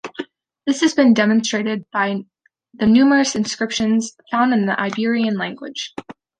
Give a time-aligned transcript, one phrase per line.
[0.65, 2.25] This has been demonstrated by
[2.73, 5.93] the numerous inscriptions found in the Iberian language.